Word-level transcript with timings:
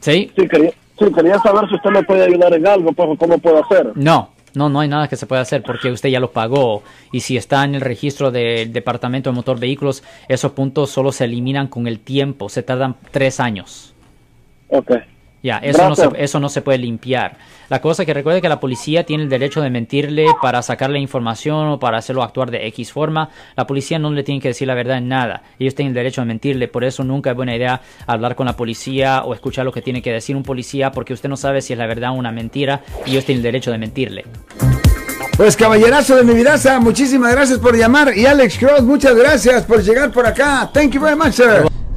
¿Sí? 0.00 0.32
Sí, 0.36 0.48
quería, 0.48 0.70
sí, 0.98 1.12
quería 1.12 1.38
saber 1.40 1.68
si 1.68 1.74
usted 1.74 1.90
me 1.90 2.02
puede 2.02 2.24
ayudar 2.24 2.54
en 2.54 2.66
algo, 2.66 2.92
pues, 2.92 3.18
cómo 3.18 3.38
puedo 3.38 3.62
hacer. 3.64 3.92
No, 3.94 4.30
no, 4.54 4.68
no 4.68 4.80
hay 4.80 4.88
nada 4.88 5.08
que 5.08 5.16
se 5.16 5.26
pueda 5.26 5.42
hacer 5.42 5.62
porque 5.62 5.90
usted 5.90 6.08
ya 6.08 6.20
lo 6.20 6.32
pagó. 6.32 6.82
Y 7.12 7.20
si 7.20 7.36
está 7.36 7.64
en 7.64 7.74
el 7.74 7.80
registro 7.80 8.30
del 8.30 8.72
Departamento 8.72 9.30
de 9.30 9.36
Motor 9.36 9.58
Vehículos, 9.58 10.02
esos 10.28 10.52
puntos 10.52 10.90
solo 10.90 11.12
se 11.12 11.24
eliminan 11.24 11.68
con 11.68 11.86
el 11.86 12.00
tiempo. 12.00 12.48
Se 12.48 12.62
tardan 12.62 12.96
tres 13.10 13.40
años. 13.40 13.94
Ok. 14.68 14.92
Ya, 15.48 15.56
eso 15.56 15.88
no, 15.88 15.96
se, 15.96 16.10
eso 16.18 16.40
no 16.40 16.50
se 16.50 16.60
puede 16.60 16.76
limpiar. 16.76 17.38
La 17.70 17.80
cosa 17.80 18.04
que 18.04 18.12
recuerde 18.12 18.42
que 18.42 18.50
la 18.50 18.60
policía 18.60 19.04
tiene 19.04 19.22
el 19.22 19.30
derecho 19.30 19.62
de 19.62 19.70
mentirle 19.70 20.26
para 20.42 20.60
sacarle 20.60 20.98
información 20.98 21.68
o 21.68 21.78
para 21.78 21.96
hacerlo 21.96 22.22
actuar 22.22 22.50
de 22.50 22.66
X 22.66 22.92
forma. 22.92 23.30
La 23.56 23.66
policía 23.66 23.98
no 23.98 24.10
le 24.10 24.22
tiene 24.24 24.42
que 24.42 24.48
decir 24.48 24.68
la 24.68 24.74
verdad 24.74 24.98
en 24.98 25.08
nada. 25.08 25.44
Ellos 25.58 25.74
tienen 25.74 25.92
el 25.92 25.94
derecho 25.94 26.20
de 26.20 26.26
mentirle. 26.26 26.68
Por 26.68 26.84
eso 26.84 27.02
nunca 27.02 27.30
es 27.30 27.36
buena 27.36 27.56
idea 27.56 27.80
hablar 28.06 28.36
con 28.36 28.44
la 28.44 28.56
policía 28.58 29.22
o 29.24 29.32
escuchar 29.32 29.64
lo 29.64 29.72
que 29.72 29.80
tiene 29.80 30.02
que 30.02 30.12
decir 30.12 30.36
un 30.36 30.42
policía 30.42 30.92
porque 30.92 31.14
usted 31.14 31.30
no 31.30 31.38
sabe 31.38 31.62
si 31.62 31.72
es 31.72 31.78
la 31.78 31.86
verdad 31.86 32.10
o 32.10 32.12
una 32.12 32.30
mentira 32.30 32.82
y 33.06 33.12
ellos 33.12 33.24
tienen 33.24 33.38
el 33.38 33.44
derecho 33.44 33.70
de 33.70 33.78
mentirle. 33.78 34.26
Pues 35.38 35.56
caballerazo 35.56 36.14
de 36.14 36.24
mi 36.24 36.34
vidaza, 36.34 36.78
muchísimas 36.78 37.32
gracias 37.32 37.58
por 37.58 37.74
llamar. 37.74 38.14
Y 38.14 38.26
Alex 38.26 38.58
Cross, 38.58 38.82
muchas 38.82 39.16
gracias 39.16 39.64
por 39.64 39.82
llegar 39.82 40.12
por 40.12 40.26
acá. 40.26 40.68
Thank 40.74 40.90
you 40.92 41.00
very 41.00 41.16
much, 41.16 41.32
sir. 41.32 41.77